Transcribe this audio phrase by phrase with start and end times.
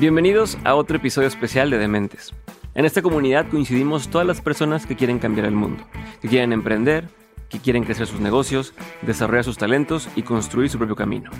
[0.00, 2.32] Bienvenidos a otro episodio especial de Dementes.
[2.74, 5.84] En esta comunidad coincidimos todas las personas que quieren cambiar el mundo,
[6.22, 7.10] que quieren emprender,
[7.50, 11.30] que quieren crecer sus negocios, desarrollar sus talentos y construir su propio camino.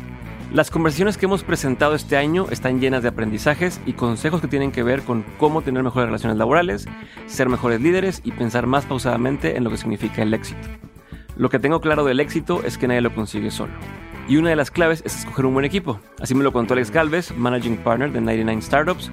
[0.52, 4.72] Las conversaciones que hemos presentado este año están llenas de aprendizajes y consejos que tienen
[4.72, 6.86] que ver con cómo tener mejores relaciones laborales,
[7.28, 10.68] ser mejores líderes y pensar más pausadamente en lo que significa el éxito.
[11.34, 13.72] Lo que tengo claro del éxito es que nadie lo consigue solo.
[14.30, 16.00] Y una de las claves es escoger un buen equipo.
[16.20, 19.10] Así me lo contó Alex Galvez, Managing Partner de 99 Startups,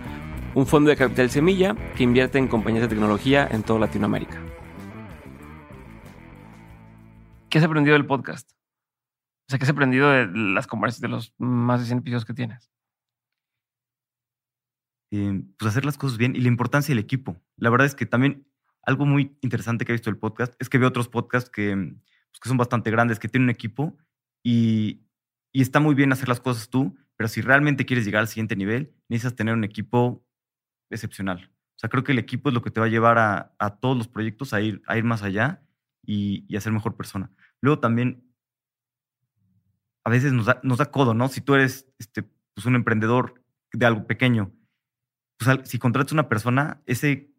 [0.54, 4.40] un fondo de capital semilla que invierte en compañías de tecnología en toda Latinoamérica.
[7.50, 8.52] ¿Qué has aprendido del podcast?
[8.52, 12.36] O sea, ¿qué has aprendido de las conversaciones de los más de 100 episodios que
[12.36, 12.72] tienes?
[15.10, 17.42] Eh, pues hacer las cosas bien y la importancia del equipo.
[17.56, 18.46] La verdad es que también
[18.84, 22.40] algo muy interesante que he visto del podcast es que veo otros podcasts que, pues,
[22.40, 23.98] que son bastante grandes, que tienen un equipo
[24.44, 25.07] y,
[25.58, 28.56] y está muy bien hacer las cosas tú, pero si realmente quieres llegar al siguiente
[28.56, 30.24] nivel, necesitas tener un equipo
[30.92, 31.50] excepcional.
[31.50, 33.80] O sea, creo que el equipo es lo que te va a llevar a, a
[33.80, 35.64] todos los proyectos a ir, a ir más allá
[36.06, 37.32] y, y, a ser mejor persona.
[37.60, 38.32] Luego también,
[40.04, 41.28] a veces nos da, nos da codo, ¿no?
[41.28, 42.22] Si tú eres este,
[42.54, 44.54] pues un emprendedor de algo pequeño,
[45.40, 47.34] pues si contratas a una persona, ese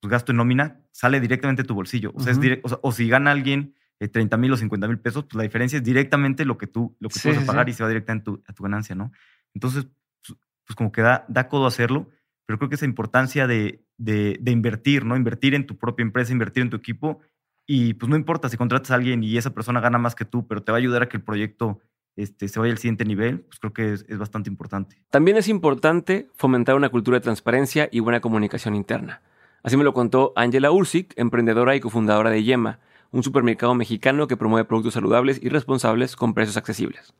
[0.00, 2.10] pues, gasto en nómina sale directamente de tu bolsillo.
[2.16, 2.52] O sea, uh -huh.
[2.54, 5.42] es o, sea, o si gana alguien 30 mil o 50 mil pesos, pues la
[5.42, 7.70] diferencia es directamente lo que tú, lo que sí, tú vas a pagar sí.
[7.70, 9.12] y se va directamente a tu, a tu, ganancia, ¿no?
[9.54, 9.86] Entonces,
[10.26, 12.10] pues, pues, como que da, da codo hacerlo,
[12.46, 15.16] pero creo que esa importancia de, de, de, invertir, ¿no?
[15.16, 17.20] Invertir en tu propia empresa, invertir en tu equipo
[17.66, 20.46] y pues no importa si contratas a alguien y esa persona gana más que tú,
[20.46, 21.80] pero te va a ayudar a que el proyecto
[22.16, 25.02] este, se vaya al siguiente nivel, pues creo que es, es bastante importante.
[25.10, 29.22] También es importante fomentar una cultura de transparencia y buena comunicación interna.
[29.62, 32.80] Así me lo contó Angela Ursik, emprendedora y cofundadora de Yema,
[33.14, 37.14] un supermercado mexicano que promueve productos saludables y responsables con precios accesibles.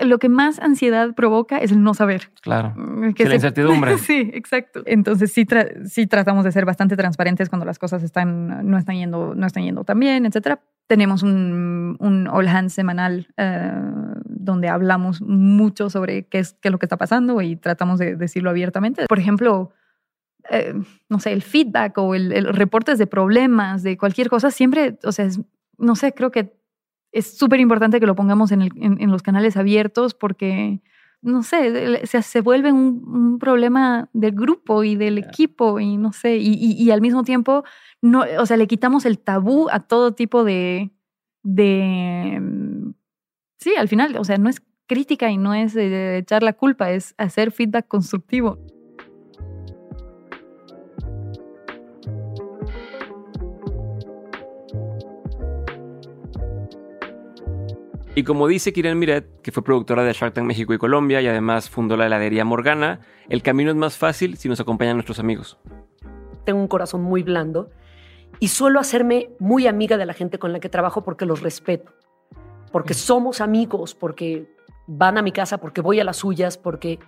[0.00, 2.30] Lo que más ansiedad provoca es el no saber.
[2.40, 2.74] Claro.
[3.14, 3.98] Que sí, la incertidumbre.
[3.98, 4.82] sí, exacto.
[4.86, 8.96] Entonces sí, tra sí tratamos de ser bastante transparentes cuando las cosas están, no, están
[8.96, 10.58] yendo, no están yendo tan bien, etc.
[10.86, 16.72] Tenemos un, un all hands semanal uh, donde hablamos mucho sobre qué es, qué es
[16.72, 19.06] lo que está pasando y tratamos de decirlo abiertamente.
[19.06, 19.72] Por ejemplo,
[20.50, 20.74] eh,
[21.08, 25.12] no sé, el feedback o el, el, reportes de problemas, de cualquier cosa, siempre, o
[25.12, 25.40] sea, es,
[25.76, 26.58] no sé, creo que
[27.12, 30.80] es súper importante que lo pongamos en, el, en, en, los canales abiertos porque,
[31.20, 35.28] no sé, se, se vuelve un, un, problema del grupo y del yeah.
[35.28, 37.64] equipo y no sé, y, y, y, al mismo tiempo,
[38.02, 40.90] no, o sea, le quitamos el tabú a todo tipo de,
[41.42, 42.40] de,
[43.58, 47.14] sí, al final, o sea, no es crítica y no es echar la culpa, es
[47.18, 48.58] hacer feedback constructivo.
[58.18, 61.28] Y como dice Kiren Miret, que fue productora de Shark Tank México y Colombia y
[61.28, 62.98] además fundó la heladería Morgana,
[63.28, 65.56] el camino es más fácil si nos acompañan nuestros amigos.
[66.44, 67.70] Tengo un corazón muy blando
[68.40, 71.92] y suelo hacerme muy amiga de la gente con la que trabajo porque los respeto,
[72.72, 74.52] porque somos amigos, porque
[74.88, 76.98] van a mi casa, porque voy a las suyas, porque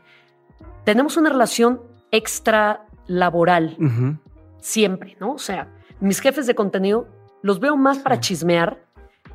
[0.84, 1.82] tenemos una relación
[2.12, 4.18] extra laboral uh -huh.
[4.60, 5.32] siempre, ¿no?
[5.32, 7.08] O sea, mis jefes de contenido
[7.42, 8.02] los veo más sí.
[8.04, 8.89] para chismear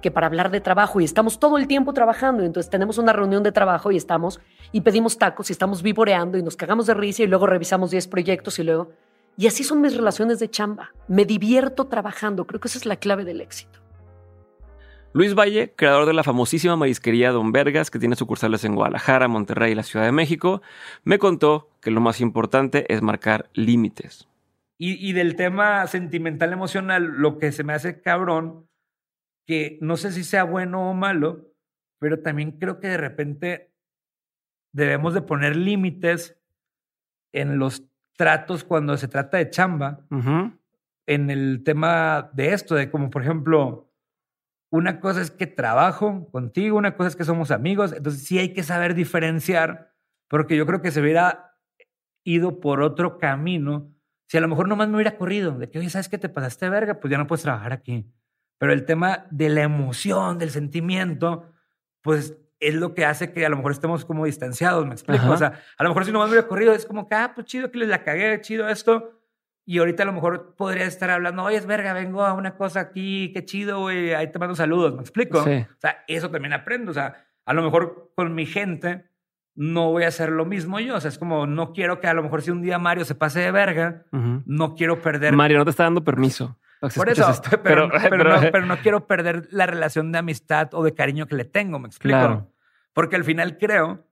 [0.05, 3.11] que para hablar de trabajo y estamos todo el tiempo trabajando y entonces tenemos una
[3.11, 4.39] reunión de trabajo y estamos
[4.71, 8.07] y pedimos tacos y estamos vivoreando y nos cagamos de risa y luego revisamos 10
[8.07, 8.91] proyectos y luego
[9.35, 10.93] y así son mis relaciones de chamba.
[11.07, 13.79] Me divierto trabajando, creo que esa es la clave del éxito.
[15.11, 19.71] Luis Valle, creador de la famosísima marisquería Don Vergas, que tiene sucursales en Guadalajara, Monterrey
[19.71, 20.61] y la Ciudad de México,
[21.03, 24.27] me contó que lo más importante es marcar límites.
[24.77, 28.64] Y, y del tema sentimental emocional, lo que se me hace cabrón
[29.45, 31.51] que no sé si sea bueno o malo,
[31.99, 33.73] pero también creo que de repente
[34.73, 36.37] debemos de poner límites
[37.33, 37.83] en los
[38.17, 40.59] tratos cuando se trata de chamba, uh -huh.
[41.05, 43.91] en el tema de esto, de como por ejemplo,
[44.71, 48.53] una cosa es que trabajo contigo, una cosa es que somos amigos, entonces sí hay
[48.53, 49.93] que saber diferenciar,
[50.27, 51.53] porque yo creo que se hubiera
[52.25, 53.93] ido por otro camino,
[54.27, 56.67] si a lo mejor nomás me hubiera corrido, de que, oye, ¿sabes qué te pasaste
[56.69, 56.99] verga?
[56.99, 58.11] Pues ya no puedes trabajar aquí.
[58.57, 61.51] Pero el tema de la emoción, del sentimiento,
[62.01, 65.23] pues es lo que hace que a lo mejor estemos como distanciados, me explico.
[65.23, 65.31] Ajá.
[65.31, 67.47] O sea, a lo mejor si nomás me hubiera corrido, es como que, ah, pues
[67.47, 69.11] chido que les la cagué, chido esto.
[69.65, 72.79] Y ahorita a lo mejor podría estar hablando, oye, es verga, vengo a una cosa
[72.79, 75.43] aquí, qué chido, güey, ahí te mando saludos, me explico.
[75.43, 75.65] Sí.
[75.67, 76.91] O sea, eso también aprendo.
[76.91, 79.09] O sea, a lo mejor con mi gente
[79.55, 80.95] no voy a hacer lo mismo yo.
[80.95, 83.15] O sea, es como, no quiero que a lo mejor si un día Mario se
[83.15, 84.43] pase de verga, uh -huh.
[84.45, 85.33] no quiero perder.
[85.33, 86.57] Mario, no te está dando permiso.
[86.95, 90.19] Por eso, esto, pero, pero, pero, pero, no, pero, no, quiero perder la relación de
[90.19, 92.17] amistad o de cariño que le tengo, ¿me explico?
[92.19, 92.51] Claro.
[92.93, 94.07] Porque al final creo,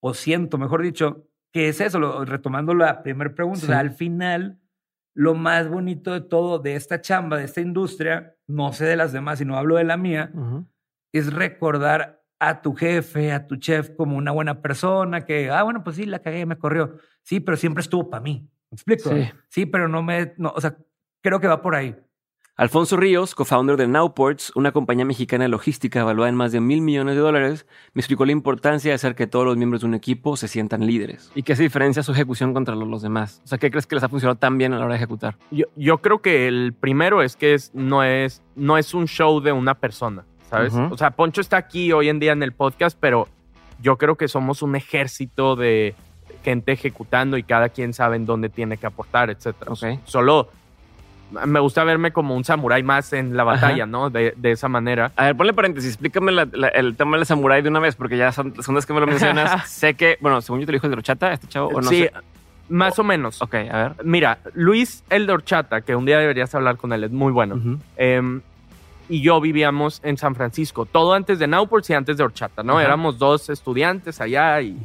[0.00, 3.90] o siento, mejor dicho, que es eso, lo- retomando la primera pregunta, o sea, al
[3.90, 4.58] final,
[5.14, 9.12] lo más bonito de todo, de esta chamba, de esta industria, no sé de las
[9.12, 10.32] demás, sino hablo de la mía,
[11.12, 15.84] es recordar a tu jefe, a tu chef como una buena persona que, ah, bueno,
[15.84, 16.96] pues sí, la cagué, me corrió.
[17.22, 18.48] Sí, pero siempre estuvo para mí.
[18.70, 19.10] ¿Me explico?
[19.10, 19.30] Sí.
[19.48, 19.66] Sí.
[19.66, 20.76] pero no me, no, o sea,
[21.22, 21.96] creo que va por ahí.
[22.54, 26.82] Alfonso Ríos, co-founder de Nowports, una compañía mexicana de logística evaluada en más de mil
[26.82, 29.94] millones de dólares, me explicó la importancia de hacer que todos los miembros de un
[29.94, 31.32] equipo se sientan líderes.
[31.34, 33.40] ¿Y qué se diferencia su ejecución contra los, demás?
[33.44, 35.38] O sea, ¿qué crees que les ha funcionado tan bien a la hora de ejecutar?
[35.50, 39.40] Yo, yo creo que el primero es que es, no, es, no es un show
[39.40, 40.74] de una persona, ¿sabes?
[40.74, 43.28] O sea, Poncho está aquí hoy en día en el podcast, pero
[43.80, 45.94] yo creo que somos un ejército de
[46.44, 49.72] gente ejecutando y cada quien sabe en dónde tiene que aportar, etcétera.
[49.72, 50.00] Ok.
[50.04, 50.50] Solo
[51.46, 53.86] me gusta verme como un samurái más en la batalla, Ajá.
[53.86, 54.10] ¿no?
[54.10, 55.12] De, de esa manera.
[55.16, 58.16] A ver, ponle paréntesis, explícame la- la- el tema del samurái de una vez, porque
[58.16, 59.68] ya son, las que me lo mencionas.
[59.70, 61.88] sé que, bueno, según yo te lo dijo el de Rochata, este chavo, o no
[61.88, 62.12] sí, sé.
[62.68, 63.40] más o menos.
[63.42, 63.92] Ok, a ver.
[64.04, 67.78] Mira, Luis el de Horchata, que un día deberías hablar con él, es muy bueno.
[67.96, 68.40] Em,
[69.08, 72.74] y yo vivíamos en San Francisco, todo antes de Nowports y antes de Horchata, ¿no?
[72.78, 72.84] Ajá.
[72.84, 74.76] Éramos dos estudiantes allá y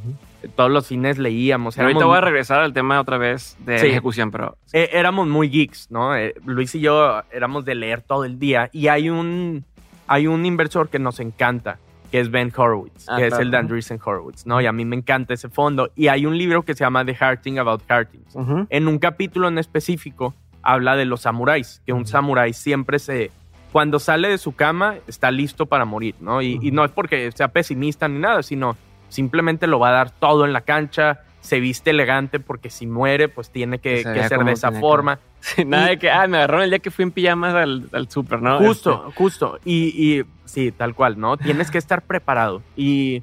[0.56, 1.76] todos los fines leíamos.
[1.76, 3.88] Pero ahorita voy a regresar al tema otra vez de Sí.
[3.88, 4.58] ejecución, pero...
[4.74, 6.16] eh, éramos muy geeks, ¿no?
[6.16, 9.66] Eh, Luis y yo éramos de leer todo el día y hay un,
[10.08, 11.80] hay un inversor que nos encanta,
[12.12, 14.62] que es Ben Horowitz, Ah, que es el de Andreessen Horowitz, ¿no?
[14.62, 15.90] Y a mí me encanta ese fondo.
[15.96, 18.36] Y hay un libro que se llama The Hard Thing About Hard Things.
[18.36, 18.68] Ujú.
[18.70, 23.32] En un capítulo en específico habla de los samuráis, que un samurái siempre se...
[23.72, 26.42] Cuando sale de su cama está listo para morir, ¿no?
[26.42, 28.78] Y, y no es porque sea pesimista ni nada, sino
[29.10, 33.30] simplemente lo va a dar todo en la cancha, se viste elegante porque si muere
[33.30, 35.20] pues tiene que, Que como de esa que- forma.
[35.40, 37.88] Sí, nada Y- de que, ah, me agarraron el día que fui en pijamas al,
[37.94, 38.58] al súper, ¿no?
[38.58, 39.60] Justo, justo.
[39.64, 39.90] Y,
[40.20, 41.38] y sí, tal cual, ¿no?
[41.38, 42.64] Tienes que estar preparado.
[42.76, 43.22] Y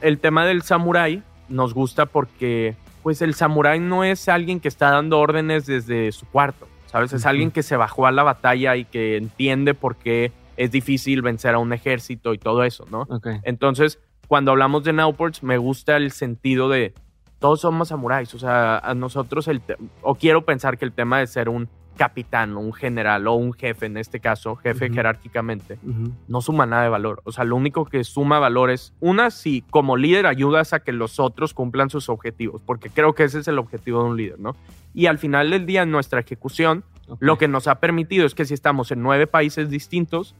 [0.00, 4.90] el tema del samurái nos gusta porque, pues, el samurái no es alguien que está
[4.90, 7.12] dando órdenes desde su cuarto, ¿sabes?
[7.12, 11.20] Es alguien que se bajó a la batalla y que entiende por qué es difícil
[11.20, 13.02] vencer a un ejército y todo eso, ¿no?
[13.10, 13.26] Ok.
[13.42, 13.98] Entonces,
[14.28, 16.94] cuando hablamos de Nowports, me gusta el sentido de
[17.38, 18.32] todos somos samuráis.
[18.34, 19.60] O sea, a nosotros, el
[20.02, 23.52] o quiero pensar que el tema de ser un capitán o un general o un
[23.52, 25.78] jefe, en este caso, jefe jerárquicamente,
[26.26, 27.22] no suma nada de valor.
[27.24, 30.90] O sea, lo único que suma valor es, una, si como líder ayudas a que
[30.92, 34.40] los otros cumplan sus objetivos, porque creo que ese es el objetivo de un líder,
[34.40, 34.56] ¿no?
[34.92, 37.18] Y al final del día, en nuestra ejecución, Ok.
[37.20, 40.34] lo que nos ha permitido es que si estamos en nueve países distintos,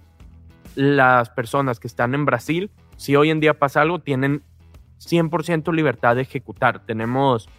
[0.75, 2.71] las personas que están en Brasil,
[3.05, 4.41] si hoy en día pasa algo, tienen
[4.99, 6.87] 100% libertad de ejecutar.
[6.87, 7.51] Tenemos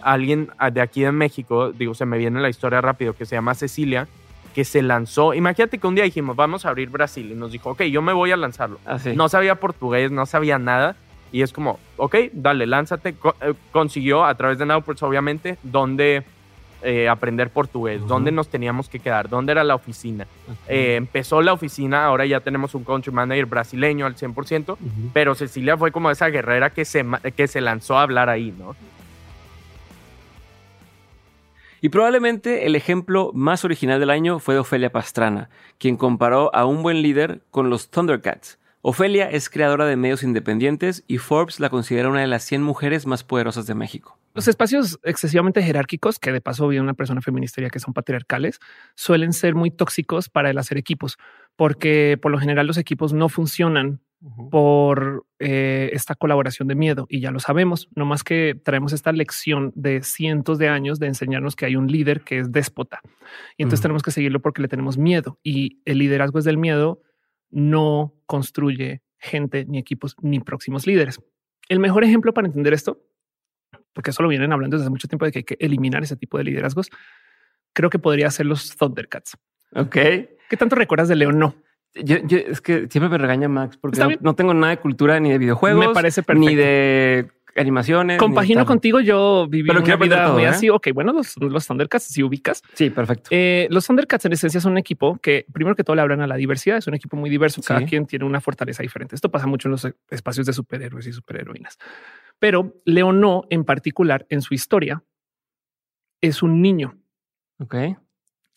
[0.00, 3.34] alguien ah, de aquí de México, digo, se me viene la historia rápido, que se
[3.34, 4.06] llama Cecilia,
[4.54, 5.34] que se lanzó.
[5.34, 8.12] Imagínate que un día dijimos, vamos a abrir Brasil, y nos dijo, ok, yo me
[8.12, 8.78] voy a lanzarlo.
[8.86, 8.98] Ah.
[9.16, 10.94] No sabía portugués, no sabía nada.
[11.32, 13.16] Y es como, ok, dale, lánzate.
[13.40, 16.22] Eh, consiguió a través de Nowports, obviamente, dónde
[16.82, 20.26] eh, aprender portugués, dónde nos teníamos que quedar, dónde era la oficina.
[20.68, 24.78] Eh, empezó la oficina, ahora ya tenemos un country manager brasileño al 100%, Ujú.
[25.12, 27.04] pero Cecilia fue como esa guerrera que se,
[27.36, 28.74] que se lanzó a hablar ahí, ¿no?
[31.80, 36.64] Y probablemente el ejemplo más original del año fue de Ofelia Pastrana, quien comparó a
[36.64, 38.58] un buen líder con los Thundercats.
[38.84, 43.06] Ofelia es creadora de medios independientes y Forbes la considera una de las 100 mujeres
[43.06, 44.18] más poderosas de México.
[44.34, 48.58] Los espacios excesivamente jerárquicos, que de paso viene una persona feminista ya que son patriarcales,
[48.96, 51.16] suelen ser muy tóxicos para el hacer equipos,
[51.54, 54.00] porque por lo general los equipos no funcionan
[54.50, 59.12] por eh, esta colaboración de miedo y ya lo sabemos, no más que traemos esta
[59.12, 63.00] lección de cientos de años de enseñarnos que hay un líder que es déspota.
[63.56, 67.00] Y entonces tenemos que seguirlo porque le tenemos miedo y el liderazgo es del miedo,
[67.50, 71.20] no construye gente ni equipos ni próximos líderes.
[71.68, 72.98] El mejor ejemplo para entender esto,
[73.92, 76.16] porque eso lo vienen hablando desde hace mucho tiempo de que hay que eliminar ese
[76.16, 76.88] tipo de liderazgos,
[77.74, 79.36] creo que podría ser los Thundercats.
[79.74, 79.92] Ok.
[79.92, 81.38] ¿Qué tanto recuerdas de León?
[81.38, 81.54] No,
[81.94, 85.20] Yo, yo- es que siempre me regaña Max porque no, no tengo nada de cultura
[85.20, 86.48] ni de videojuegos, me parece perfecto.
[86.48, 88.16] ni de animaciones.
[88.16, 90.48] ni Compagino contigo, yo viví Pero una vida todo, muy ¿eh?
[90.48, 90.70] así.
[90.70, 92.62] Ok, bueno, los, los Thundercats, si ubicas.
[92.74, 93.28] Sí, perfecto.
[93.32, 96.26] Eh, los Thundercats en esencia son un equipo que primero que todo le hablan a
[96.26, 97.86] la diversidad, es un equipo muy diverso, cada Sí.
[97.86, 99.14] quien tiene una fortaleza diferente.
[99.14, 101.78] Esto pasa mucho en los espacios de superhéroes y superheroínas.
[102.38, 105.02] Pero Leonó en particular en su historia
[106.20, 106.98] es un niño.
[107.58, 107.74] Ok.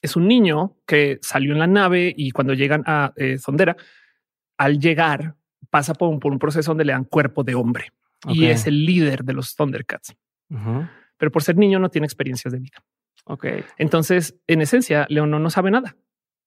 [0.01, 3.75] Es un niño que salió en la nave y cuando llegan a eh, Sondera,
[4.57, 5.35] al llegar
[5.69, 7.91] pasa por un, por un proceso donde le dan cuerpo de hombre
[8.27, 10.15] y es el líder de los Thundercats.
[11.17, 12.83] Pero por ser niño no tiene experiencias de vida.
[13.25, 13.45] Ok.
[13.77, 15.95] Entonces, en esencia, Leonor no sabe nada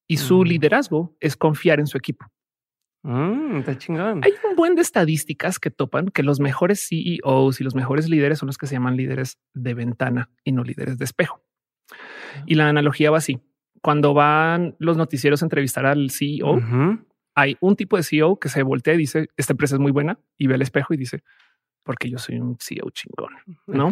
[0.07, 0.47] y su Mm.
[0.47, 2.27] liderazgo es confiar en su equipo.
[3.03, 4.21] Mm, está chingón.
[4.25, 8.39] Hay un buen de estadísticas que topan que los mejores CEOs y los mejores líderes
[8.41, 11.43] son los que se llaman líderes de ventana y no líderes de espejo.
[12.47, 13.41] Y la analogía va así.
[13.83, 16.61] Cuando van los noticieros a entrevistar al CEO,
[17.35, 20.19] hay un tipo de CEO que se voltea y dice, esta empresa es muy buena
[20.37, 21.23] y ve al espejo y dice,
[21.89, 23.33] porque yo soy un CEO chingón,
[23.67, 23.91] ¿no?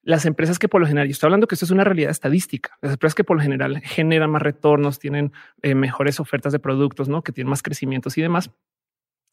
[0.00, 2.78] Las empresas que por lo general, y estoy hablando que esto es una realidad estadística,
[2.80, 5.30] las empresas que por lo general generan más retornos, tienen
[5.60, 7.20] eh, mejores ofertas de productos, ¿no?
[7.20, 8.50] Que tienen más crecimientos y demás.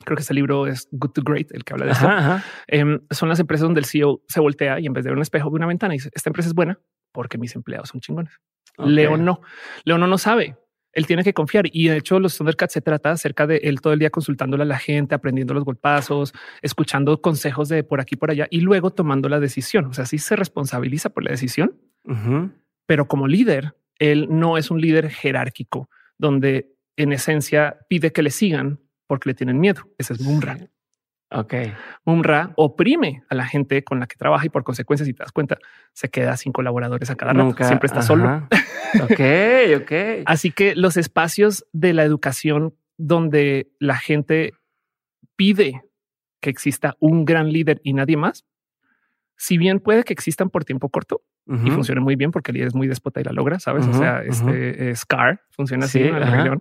[0.04, 2.06] Creo que ese libro es Good to Great, el que habla de esto.
[2.06, 2.46] Ajá, ajá.
[2.68, 5.22] Em, son las empresas donde el CEO se voltea y en vez de ver un
[5.22, 6.78] espejo ve una ventana y dice, esta empresa es buena
[7.14, 8.34] porque mis empleados son chingones.
[8.80, 9.40] Leo no.
[9.86, 10.58] Leo no, no sabe.
[10.94, 11.66] Él tiene que confiar.
[11.72, 14.66] Y de hecho, los Thundercats se trata acerca de él todo el día consultándole a
[14.66, 19.30] la gente, aprendiendo los golpazos, escuchando consejos de por aquí, por allá y luego tomando
[19.30, 19.86] la decisión.
[19.86, 21.80] O sea, sí se responsabiliza por la decisión,
[22.86, 28.32] pero como líder, él no es un líder jerárquico donde en esencia pide que le
[28.32, 29.84] sigan porque le tienen miedo.
[29.98, 30.58] Ese es Mumra.
[31.32, 31.54] Ok.
[32.06, 35.32] Mumra oprime a la gente con la que trabaja y por consecuencia, si te das
[35.32, 35.58] cuenta,
[35.94, 37.46] se queda sin colaboradores a cada rato.
[37.46, 37.64] Nunca.
[37.66, 38.48] Siempre está solo.
[39.02, 39.20] Ok,
[39.82, 40.24] ok.
[40.26, 44.54] Así que los espacios de la educación donde la gente
[45.36, 45.82] pide
[46.42, 48.46] que exista un gran líder y nadie más,
[49.38, 51.72] si bien puede que existan por tiempo corto y Ujú.
[51.72, 53.88] funcione muy bien porque el líder es muy déspota y la logra, sabes?
[53.88, 56.58] o sea, este eh, Scar funciona así Sí, en la ajá.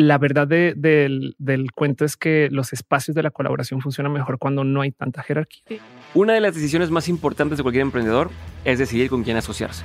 [0.00, 4.38] La verdad de- del, del cuento es que los espacios de la colaboración funcionan mejor
[4.38, 5.78] cuando no hay tanta jerarquía.
[6.14, 8.30] Una de las decisiones más importantes de cualquier emprendedor
[8.64, 9.84] es decidir con quién asociarse.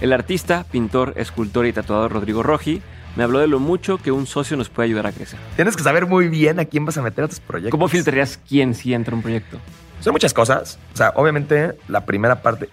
[0.00, 2.80] El artista, pintor, escultor y tatuador Rodrigo Roji
[3.16, 5.38] me habló de lo mucho que un socio nos puede ayudar a crecer.
[5.56, 7.70] Tienes que saber muy bien a quién vas a meter a tus proyectos.
[7.70, 9.58] ¿Cómo filtrarías quién sí entra a un proyecto?
[10.00, 10.78] Son muchas cosas.
[10.92, 12.68] O sea, obviamente, la primera parte.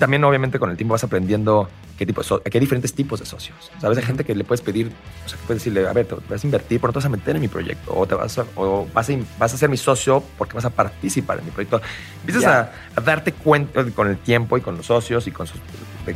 [0.00, 1.68] También, obviamente, con el tiempo vas aprendiendo
[1.98, 3.56] qué tipo de so- qué diferentes tipos de socios.
[3.80, 4.92] Sabes, hay gente que le puedes pedir,
[5.26, 7.04] o sea, que puedes decirle, a ver, te vas a invertir, pero no te vas
[7.06, 7.92] a meter en mi proyecto.
[7.94, 10.70] O, te vas a, o vas, a, vas a ser mi socio porque vas a
[10.70, 11.82] participar en mi proyecto.
[12.20, 15.60] Empiezas a, a darte cuenta con el tiempo y con los socios y con sus,
[16.06, 16.14] de,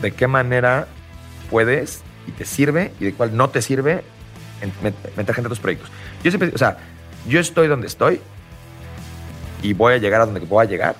[0.00, 0.88] de qué manera
[1.50, 4.02] puedes y te sirve y de cuál no te sirve
[4.62, 4.72] en-
[5.16, 5.90] meter gente a tus proyectos.
[6.24, 6.78] Yo siempre, o sea,
[7.28, 8.20] yo estoy donde estoy
[9.62, 10.96] y voy a llegar a donde voy a llegar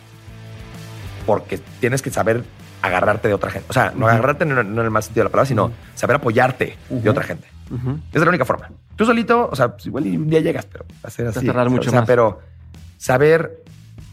[1.27, 2.45] porque tienes que saber
[2.83, 3.67] agarrarte de otra gente.
[3.71, 6.17] O sea, no agarrarte no, no en el más sentido de la palabra, sino saber
[6.17, 7.49] apoyarte de otra gente.
[7.71, 8.71] Esa es la única forma.
[8.97, 11.41] Tú solito, o sea, pues igual un día llegas, pero va a ser Vas a
[11.41, 11.51] así.
[11.51, 12.07] sea, mucho o sea, más.
[12.07, 12.41] Pero
[12.99, 13.63] saber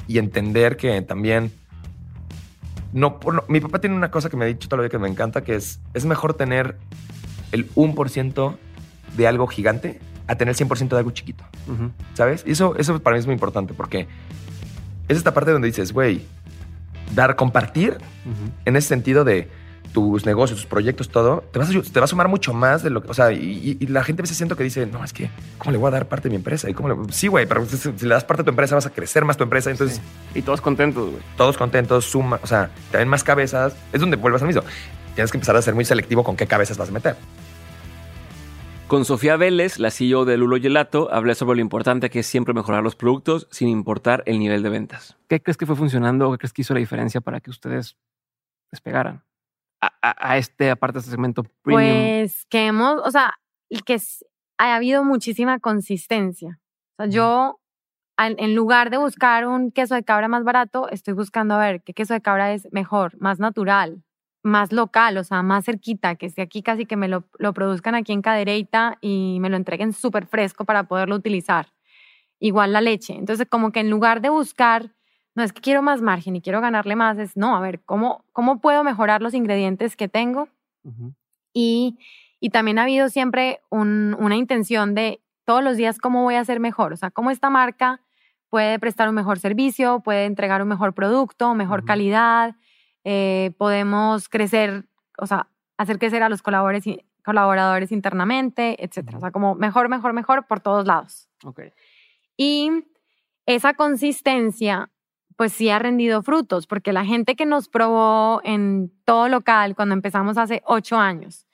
[0.07, 1.51] y entender que también
[2.93, 5.09] no, mi papá tiene una cosa que me ha dicho toda la vida que me
[5.09, 6.77] encanta, que es, es mejor tener
[7.51, 8.57] el 1%
[9.17, 11.43] de algo gigante a tener el 100% de algo chiquito.
[12.13, 12.43] ¿Sabes?
[12.47, 14.07] Y eso, eso para mí es muy importante porque
[15.07, 16.25] es esta parte donde dices, güey,
[17.15, 17.97] dar, compartir
[18.65, 19.49] en ese sentido de
[19.93, 22.91] tus negocios, tus proyectos, todo, te, vas a, te va a sumar mucho más de
[22.91, 25.31] lo que, o sea, y, la gente a veces siento que dice, no, es que,
[25.57, 26.69] ¿cómo le voy a dar parte de mi empresa?
[26.69, 28.85] ¿Y cómo le- Sí, güey, pero si, si le das parte de tu empresa vas
[28.85, 30.39] a crecer más tu empresa, entonces Sí.
[30.39, 31.23] Y todos contentos, güey.
[31.37, 34.61] todos contentos, suma, o sea, te ven más cabezas, es donde vuelvas al mismo.
[35.15, 37.15] Tienes que empezar a ser muy selectivo con qué cabezas vas a meter.
[38.89, 42.55] Con Sofía Vélez, la CEO de Lulo Gelato, hablé sobre lo importante que es siempre
[42.55, 45.15] mejorar los productos sin importar el nivel de ventas.
[45.27, 47.97] ¿Qué crees que fue funcionando o qué crees que hizo la diferencia para que ustedes
[48.71, 49.23] despegaran
[49.79, 51.87] a, a- a este, aparte de este segmento premium?
[52.21, 53.35] Pues que hemos, o sea,
[53.69, 53.99] y que
[54.57, 56.59] ha habido muchísima consistencia.
[56.97, 57.59] O sea, yo,
[58.17, 61.83] al- en lugar de buscar un queso de cabra más barato, estoy buscando a ver
[61.83, 64.03] qué queso de cabra es mejor, más natural,
[64.43, 67.95] más local, o sea, más cerquita, que esté aquí casi que me lo, lo produzcan
[67.95, 71.67] aquí en Cadereyta y me lo entreguen súper fresco para poderlo utilizar.
[72.39, 73.15] Igual la leche.
[73.15, 74.93] Entonces, como que en lugar de buscar,
[75.35, 78.23] no es que quiero más margen y quiero ganarle más, es no, a ver, ¿cómo,
[78.33, 80.47] cómo puedo mejorar los ingredientes que tengo?
[81.53, 81.97] Y,
[82.39, 86.45] y también ha habido siempre un- una intención de todos los días cómo voy a
[86.45, 88.01] ser mejor, o sea, cómo esta marca
[88.49, 92.55] puede prestar un mejor servicio, puede entregar un mejor producto, mejor calidad,
[93.11, 94.85] eh, podemos crecer,
[95.17, 95.47] o sea,
[95.79, 99.17] hacer crecer a los colaboradores, colaboradores internamente, etcétera.
[99.17, 101.27] O sea, como mejor, mejor, mejor por todos lados.
[101.43, 101.61] Ok.
[102.37, 102.69] Y
[103.47, 104.91] esa consistencia,
[105.37, 109.95] pues sí ha rendido frutos, porque la gente que nos probó en todo local cuando
[109.95, 111.47] empezamos hace ocho años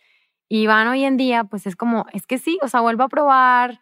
[0.49, 3.07] y van hoy en día, pues es como, es que sí, o sea, vuelvo a
[3.07, 3.79] probar,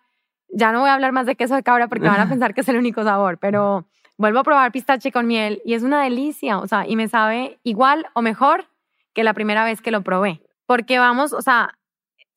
[0.48, 2.62] ya no voy a hablar más de queso de cabra porque van a pensar que
[2.62, 6.60] es el único sabor, pero vuelvo a probar pistache con miel y es una delicia,
[6.60, 8.68] o sea, y me sabe igual o mejor
[9.14, 11.78] que la primera vez que lo probé, porque vamos, o sea,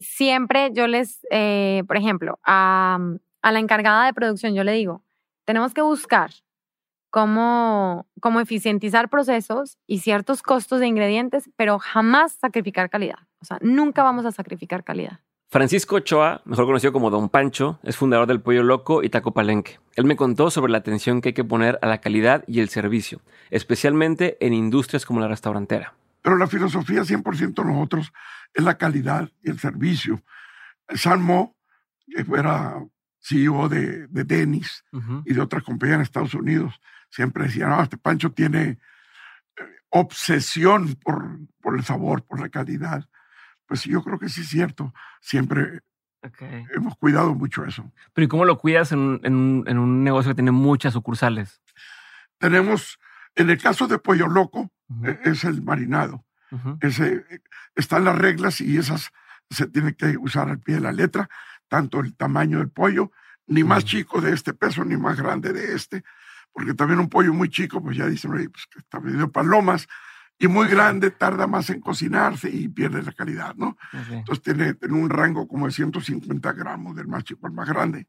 [0.00, 2.98] siempre yo les, eh, por ejemplo, a,
[3.42, 5.02] a la encargada de producción, yo le digo,
[5.44, 6.30] tenemos que buscar
[7.10, 13.20] cómo, cómo eficientizar procesos y ciertos costos de ingredientes, pero jamás sacrificar calidad.
[13.40, 15.20] O sea, nunca vamos a sacrificar calidad.
[15.48, 19.78] Francisco Ochoa, mejor conocido como Don Pancho, es fundador del Pollo Loco y Taco Palenque.
[19.94, 22.68] Él me contó sobre la atención que hay que poner a la calidad y el
[22.68, 25.94] servicio, especialmente en industrias como la restaurantera.
[26.20, 28.12] Pero la filosofía 100% nosotros
[28.52, 30.20] es la calidad y el servicio.
[30.88, 31.56] Salmo,
[32.08, 32.84] que fuera
[33.20, 34.84] CEO de, de Dennis
[35.24, 38.78] y de otras compañías en Estados Unidos, siempre decía, no, este Pancho tiene eh,
[39.90, 43.08] obsesión por, por el sabor, por la calidad.
[43.66, 44.92] Pues yo creo que sí es cierto.
[45.20, 45.80] Siempre
[46.74, 47.92] hemos cuidado mucho eso.
[48.12, 50.92] Pero ¿y cómo lo cuidas en, un- en un- en un negocio que tiene muchas
[50.92, 51.60] sucursales?
[52.38, 52.98] Tenemos,
[53.34, 54.70] en el caso de Pollo Loco,
[55.04, 56.24] eh, es el marinado.
[56.80, 57.40] Ese, eh,
[57.74, 59.10] están las reglas y esas
[59.50, 61.28] se tienen que usar al pie de la letra,
[61.68, 63.10] tanto el tamaño del pollo,
[63.46, 66.04] ni más chico de este peso, ni más grande de este,
[66.52, 69.86] porque también un pollo muy chico, pues ya dicen, "Oye, pues que está medio palomas,
[70.38, 73.76] y muy grande tarda más en cocinarse y pierde la calidad, ¿no?
[74.18, 78.06] Entonces tiene, tiene un rango como de 150 gramos del más chico al más grande.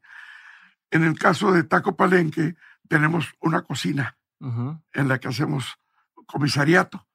[0.90, 2.54] En el caso de Taco Palenque,
[2.88, 4.16] tenemos una cocina
[4.92, 5.78] en la que hacemos
[6.26, 7.06] comisariato,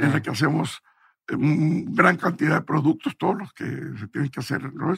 [0.00, 0.82] en la que hacemos
[1.28, 3.64] eh, gran cantidad de productos, todos los que
[3.98, 4.94] se tienen que hacer, ¿no?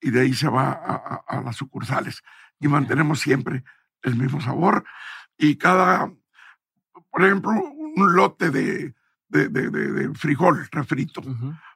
[0.00, 2.22] y de ahí se va a, a- a las sucursales.
[2.58, 3.64] Y mantenemos siempre
[4.02, 4.84] el mismo sabor.
[5.36, 6.12] Y cada,
[7.10, 8.94] por ejemplo, un lote de,
[9.30, 11.22] de, de- de- de frijol refrito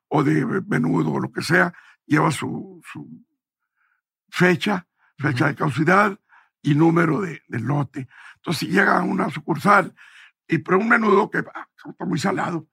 [0.08, 1.72] o de menudo o lo que sea,
[2.06, 3.08] lleva su, su
[4.28, 4.86] fecha,
[5.18, 6.18] fecha de caducidad
[6.62, 8.08] y número de, lote.
[8.36, 9.94] Entonces, si llega a una sucursal
[10.46, 12.68] y pero un menudo que ah, está muy salado.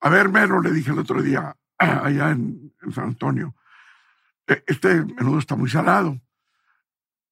[0.00, 3.54] A ver, Mero, le dije el otro día allá en, en San Antonio,
[4.46, 6.20] "e- este menudo está muy salado.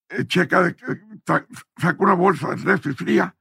[0.08, 1.46] Eh, checa, de, que- sa-
[1.78, 3.36] saca una bolsa de refri fría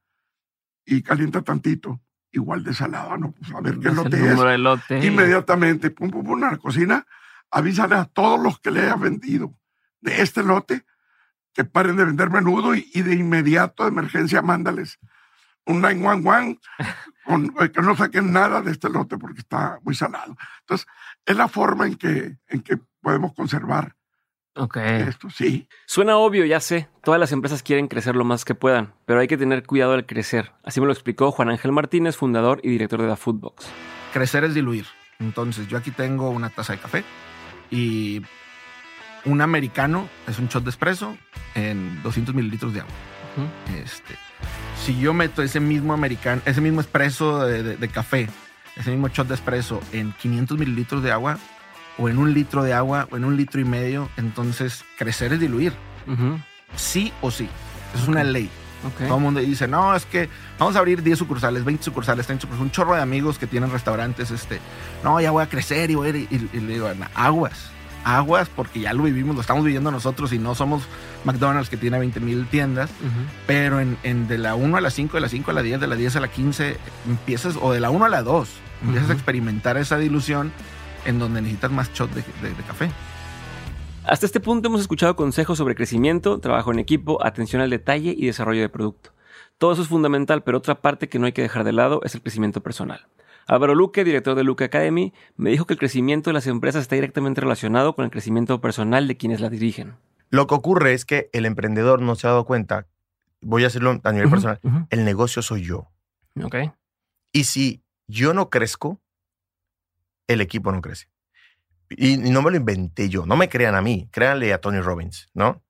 [0.86, 2.02] y calienta tantito,
[2.32, 3.18] igual de salado.
[3.18, 5.06] No, pues a ver qué es el lote es número del lote.
[5.06, 7.06] inmediatamente, pum, pum, pum, a la cocina,
[7.50, 9.54] avísale a todos los que le hayas vendido
[10.02, 10.86] de este lote
[11.54, 15.00] que paren de vender menudo y, y de inmediato, de emergencia, mándales
[15.66, 16.60] un 911
[17.26, 20.36] con, eh, que no saquen nada de este lote porque está muy salado.
[20.62, 20.88] Entonces,
[21.26, 23.96] es la forma en que, en que podemos conservar
[24.56, 24.78] Ok.
[24.78, 25.68] esto, sí.
[25.86, 26.90] Suena obvio, ya sé.
[27.04, 30.06] Todas las empresas quieren crecer lo más que puedan, pero hay que tener cuidado al
[30.06, 30.52] crecer.
[30.64, 33.68] Así me lo explicó Juan Ángel Martínez, fundador y director de The Foodbox.
[34.14, 34.86] crecer es diluir.
[35.20, 37.04] Entonces, yo aquí tengo una taza de café
[37.70, 38.22] y
[39.26, 41.16] un americano es un shot de espresso
[41.56, 42.94] en 200 mililitros de agua.
[43.82, 44.16] Este,
[44.84, 48.28] si yo meto ese mismo americano, ese mismo espresso de, de- de café,
[48.76, 51.38] ese mismo shot de espresso en 500 mililitros de agua,
[52.02, 55.40] o en un litro de agua, o en un litro y medio, entonces crecer es
[55.40, 55.74] diluir.
[56.08, 56.40] Ujú.
[56.76, 57.48] Sí o sí.
[57.96, 58.50] Es una ley.
[58.88, 59.06] Ok.
[59.08, 62.42] Todo el mundo dice, no, es que vamos a abrir 10 sucursales, 20 sucursales, 30
[62.42, 64.60] sucursales, un chorro de amigos que tienen restaurantes, este,
[65.04, 67.70] no, ya voy a crecer y voy a ir, y, y le digo, "No, aguas,
[68.04, 70.82] aguas, porque ya lo vivimos, lo estamos viviendo nosotros y no somos
[71.26, 73.22] McDonald's que tiene 20 mil tiendas, Ujú.
[73.46, 75.80] pero en, en de la 1 a la 5, de la 5 a la 10,
[75.80, 78.50] de la 10 a la 15, empiezas, o de la 1 a la 2,
[78.82, 79.12] empiezas Ujú.
[79.12, 80.52] a experimentar esa dilución
[81.06, 82.90] en donde necesitas más shot de, de- de café.
[84.06, 88.26] Hasta este punto hemos escuchado consejos sobre crecimiento, trabajo en equipo, atención al detalle y
[88.26, 89.12] desarrollo de producto.
[89.58, 92.16] Todo eso es fundamental, pero otra parte que no hay que dejar de lado es
[92.16, 93.06] el crecimiento personal.
[93.48, 96.96] Álvaro Luque, director de Luque Academy, me dijo que el crecimiento de las empresas está
[96.96, 99.94] directamente relacionado con el crecimiento personal de quienes la dirigen.
[100.30, 102.88] Lo que ocurre es que el emprendedor no se ha dado cuenta,
[103.42, 104.60] voy a hacerlo a nivel personal,
[104.90, 105.90] el negocio soy yo.
[106.42, 106.56] Ok.
[107.34, 109.00] Y si yo no crezco,
[110.34, 111.08] el equipo no crece.
[111.90, 114.80] Y, y no me lo inventé yo, no me crean a mí, créanle a Tony
[114.80, 115.62] Robbins, ¿no?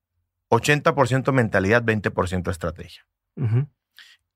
[0.52, 3.06] 80% mentalidad, 20% estrategia.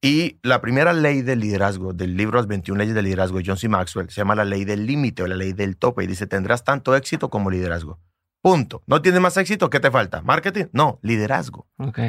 [0.02, 3.58] Y la primera ley del liderazgo, del libro Las 21 leyes del liderazgo de John
[3.58, 3.68] C.
[3.68, 6.64] Maxwell, se llama la ley del límite o la ley del tope y dice, tendrás
[6.64, 8.00] tanto éxito como liderazgo.
[8.42, 8.84] Punto.
[8.88, 9.70] ¿No tienes más éxito?
[9.70, 10.22] ¿Qué te falta?
[10.22, 10.66] ¿Marketing?
[10.72, 11.68] No, liderazgo.
[11.78, 12.00] Ok.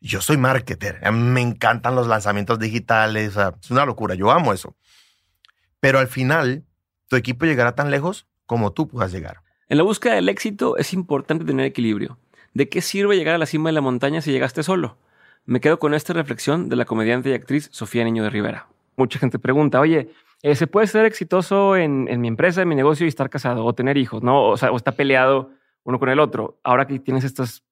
[0.00, 4.54] Yo soy marketer, me encantan los lanzamientos digitales, o sea, es una locura, yo amo
[4.54, 4.74] eso.
[5.78, 6.64] Pero al final,
[7.10, 9.42] tu equipo llegará tan lejos como tú puedas llegar.
[9.68, 12.18] En la búsqueda del éxito es importante tener equilibrio.
[12.54, 14.96] ¿De qué sirve llegar a la cima de la montaña si llegaste solo?
[15.44, 18.68] Me quedo con esta reflexión de la comediante y actriz Sofía Niño de Rivera.
[18.96, 20.10] Mucha gente pregunta, oye,
[20.42, 23.64] eh, ¿se puede ser exitoso en, en mi empresa, en mi negocio y estar casado
[23.64, 24.22] o tener hijos?
[24.22, 24.44] ¿No?
[24.48, 25.50] O sea, o está peleado
[25.82, 26.60] uno con el otro.
[26.62, 27.64] Ahora que tienes estas,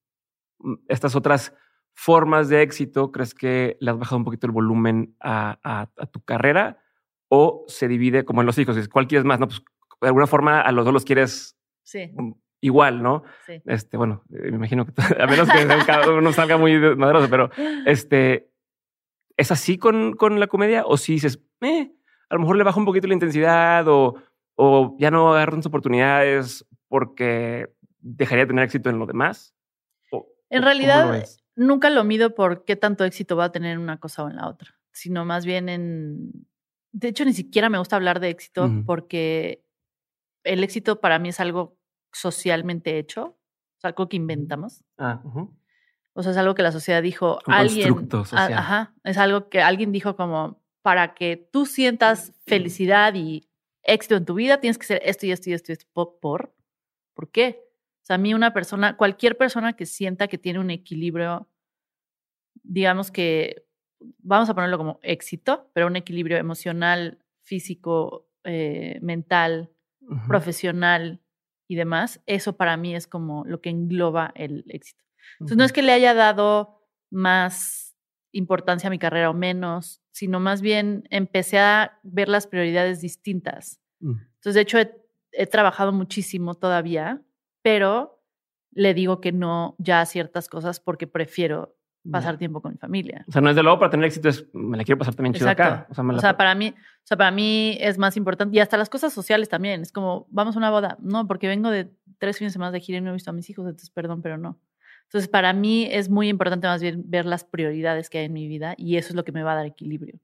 [0.58, 1.52] mm, estas otras
[1.94, 6.06] formas de éxito, ¿crees que le has bajado un poquito el volumen a, a- a
[6.06, 6.78] tu carrera?
[7.28, 8.88] ¿O se divide como en los hijos?
[8.88, 9.38] ¿Cuál quieres más?
[9.40, 9.62] No, pues
[10.00, 13.22] de alguna forma a los dos los quieres Sí, mm, igual, ¿no?
[13.46, 13.60] sí.
[13.66, 17.50] Este, bueno, eh, me imagino que a menos que cada uno salga muy madroso, pero
[17.86, 18.50] este,
[19.36, 20.84] ¿es así con, con la comedia?
[20.86, 21.92] O si dices, eh,
[22.30, 24.14] a lo mejor le bajo un poquito la intensidad o,
[24.54, 27.68] o ya no agarro tantas oportunidades porque
[28.00, 29.54] dejaría de tener éxito en lo demás?
[30.10, 31.04] ¿O- En realidad,
[31.56, 34.30] lo nunca lo mido por qué tanto éxito va a tener en una cosa o
[34.30, 36.30] en la otra, sino más bien en...
[37.00, 39.64] De hecho, ni siquiera me gusta hablar de éxito porque
[40.42, 41.78] el éxito para mí es algo
[42.12, 43.38] socialmente hecho,
[43.78, 44.82] es algo que inventamos.
[44.96, 45.22] Ah.
[46.14, 49.60] O sea, es algo que la sociedad dijo, Un alguien, a- ajá, es algo que
[49.60, 53.48] alguien dijo como, para que tú sientas felicidad y
[53.84, 55.86] éxito en tu vida, tienes que ser esto y esto y esto y esto.
[55.92, 56.18] ¿Por?
[56.18, 56.54] ¿Por,
[57.14, 57.60] ¿Por qué?
[58.02, 61.48] O sea, a mí una persona, cualquier persona que sienta que tiene un equilibrio,
[62.64, 63.67] digamos que,
[64.00, 69.70] vamos a ponerlo como éxito, pero un equilibrio emocional, físico, eh, mental,
[70.26, 71.20] profesional
[71.68, 75.04] y demás, eso para mí es como lo que engloba el éxito.
[75.34, 77.96] Entonces, no es que le haya dado más
[78.32, 83.80] importancia a mi carrera o menos, sino más bien empecé a ver las prioridades distintas.
[84.00, 84.12] Mm.
[84.36, 84.96] Entonces, de hecho, he,
[85.32, 87.22] he trabajado muchísimo todavía,
[87.62, 88.22] pero
[88.70, 91.77] le digo que no ya a ciertas cosas porque prefiero
[92.10, 93.24] pasar tiempo con mi familia.
[93.28, 95.34] O sea, no es de luego para tener éxito, es me la quiero pasar también
[95.34, 95.86] chido acá.
[95.90, 98.16] O sea, me O la sea, pa- para mí, o sea, para mí es más
[98.16, 98.56] importante.
[98.56, 99.80] Y hasta las cosas sociales también.
[99.82, 100.96] Es como, vamos a una boda.
[101.00, 103.34] No, porque vengo de tres fines de semana de gira y no he visto a
[103.34, 104.60] mis hijos, entonces perdón, pero no.
[105.04, 108.46] Entonces, para mí es muy importante más bien ver las prioridades que hay en mi
[108.46, 110.20] vida y eso es lo que me va a dar equilibrio.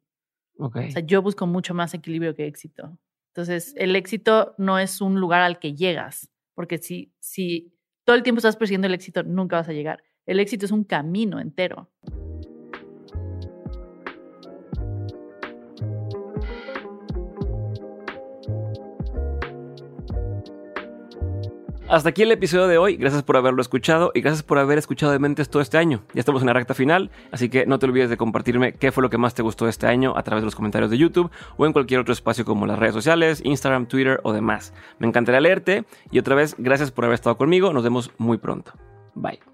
[0.58, 0.76] Ok.
[0.88, 2.98] O sea, yo busco mucho más equilibrio que éxito.
[3.32, 7.72] Entonces, el éxito no es un lugar al que llegas, porque si, si
[8.04, 10.04] todo el tiempo estás persiguiendo el éxito, nunca vas a llegar.
[10.26, 11.88] El éxito es un camino entero.
[21.86, 22.96] Hasta aquí el episodio de hoy.
[22.96, 26.02] Gracias por haberlo escuchado y gracias por haber escuchado de Mentes todo este año.
[26.14, 29.02] Ya estamos en la recta final, así que no te olvides de compartirme qué fue
[29.02, 31.66] lo que más te gustó este año a través de los comentarios de YouTube o
[31.66, 34.72] en cualquier otro espacio como las redes sociales, Instagram, Twitter o demás.
[34.98, 37.72] Me encantaría leerte y otra vez, gracias por haber estado conmigo.
[37.72, 38.72] Nos vemos muy pronto.
[39.14, 39.53] Bye.